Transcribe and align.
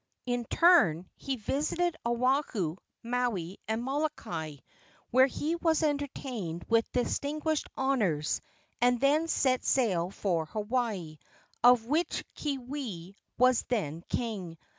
In 0.25 0.45
turn 0.45 1.07
he 1.15 1.35
visited 1.35 1.95
Oahu, 2.03 2.77
Maui 3.03 3.59
and 3.67 3.83
Molokai, 3.83 4.55
where 5.11 5.27
he 5.27 5.55
was 5.57 5.83
entertained 5.83 6.65
with 6.67 6.91
distinguished 6.91 7.69
honors, 7.77 8.41
and 8.81 8.99
then 8.99 9.27
set 9.27 9.63
sail 9.63 10.09
for 10.09 10.47
Hawaii, 10.47 11.19
of 11.63 11.85
which 11.85 12.25
Keawe 12.33 13.13
was 13.37 13.61
then 13.69 14.03
king. 14.09 14.57